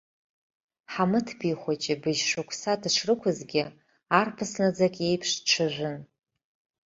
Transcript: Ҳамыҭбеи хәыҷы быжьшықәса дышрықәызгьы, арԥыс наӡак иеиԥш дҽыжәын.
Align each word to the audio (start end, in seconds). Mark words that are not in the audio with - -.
Ҳамыҭбеи 0.93 1.55
хәыҷы 1.61 1.95
быжьшықәса 2.01 2.73
дышрықәызгьы, 2.81 3.63
арԥыс 4.19 4.51
наӡак 4.59 4.95
иеиԥш 4.99 5.29
дҽыжәын. 5.39 5.99